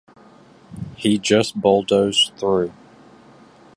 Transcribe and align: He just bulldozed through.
He 0.97 1.19
just 1.19 1.61
bulldozed 1.61 2.35
through. 2.35 2.73